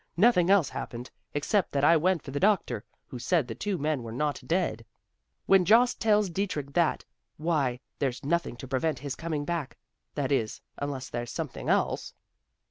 [0.17, 4.01] Nothing else happened; except that I went for the doctor, who said the two men
[4.01, 4.83] were not dead.
[5.45, 7.05] When Jost tells Dietrich that,
[7.37, 9.77] why, there's nothing to prevent his coming back.
[10.15, 12.15] That is, unless there's something else."